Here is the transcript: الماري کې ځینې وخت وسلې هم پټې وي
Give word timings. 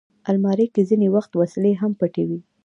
الماري 0.29 0.67
کې 0.73 0.81
ځینې 0.89 1.07
وخت 1.15 1.31
وسلې 1.35 1.71
هم 1.81 1.91
پټې 1.99 2.23
وي 2.29 2.39